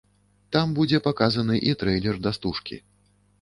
Там 0.55 0.71
будзе 0.79 0.99
паказаны 1.07 1.59
і 1.73 1.75
трэйлер 1.83 2.19
да 2.25 2.33
стужкі. 2.39 2.81